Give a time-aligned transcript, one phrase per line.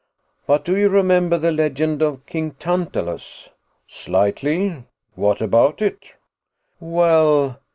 [0.47, 3.49] "But do you remember the legend of King Tantalus?"
[3.87, 4.85] "Slightly.
[5.15, 6.15] What about it?"
[6.79, 7.59] "Well